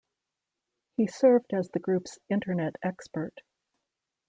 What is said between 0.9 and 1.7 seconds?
He served as